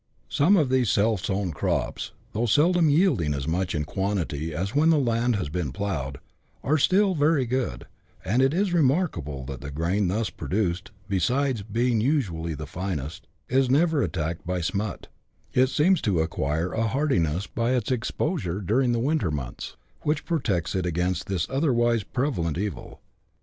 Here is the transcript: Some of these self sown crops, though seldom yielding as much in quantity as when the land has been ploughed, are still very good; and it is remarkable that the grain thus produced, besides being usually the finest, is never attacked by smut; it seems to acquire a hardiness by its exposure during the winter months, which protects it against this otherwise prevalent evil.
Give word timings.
Some 0.29 0.57
of 0.57 0.69
these 0.69 0.89
self 0.89 1.23
sown 1.23 1.51
crops, 1.51 2.11
though 2.33 2.47
seldom 2.47 2.89
yielding 2.89 3.35
as 3.35 3.47
much 3.47 3.75
in 3.75 3.83
quantity 3.85 4.51
as 4.51 4.73
when 4.73 4.89
the 4.89 4.97
land 4.97 5.35
has 5.35 5.47
been 5.47 5.71
ploughed, 5.71 6.17
are 6.63 6.79
still 6.79 7.13
very 7.13 7.45
good; 7.45 7.85
and 8.25 8.41
it 8.41 8.51
is 8.51 8.73
remarkable 8.73 9.45
that 9.45 9.61
the 9.61 9.69
grain 9.69 10.07
thus 10.07 10.31
produced, 10.31 10.89
besides 11.07 11.61
being 11.61 12.01
usually 12.01 12.55
the 12.55 12.65
finest, 12.65 13.27
is 13.47 13.69
never 13.69 14.01
attacked 14.01 14.43
by 14.43 14.59
smut; 14.59 15.05
it 15.53 15.67
seems 15.67 16.01
to 16.01 16.21
acquire 16.21 16.73
a 16.73 16.87
hardiness 16.87 17.45
by 17.45 17.73
its 17.75 17.91
exposure 17.91 18.59
during 18.59 18.93
the 18.93 18.97
winter 18.99 19.29
months, 19.29 19.75
which 20.01 20.25
protects 20.25 20.73
it 20.73 20.87
against 20.87 21.27
this 21.27 21.45
otherwise 21.47 22.01
prevalent 22.01 22.57
evil. 22.57 23.01